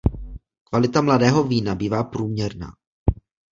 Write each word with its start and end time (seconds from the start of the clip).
Kvalita 0.63 1.01
mladého 1.01 1.43
vína 1.43 1.75
bývá 1.75 2.03
průměrná. 2.03 2.71